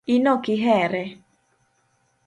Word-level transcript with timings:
inokihere? 0.13 1.03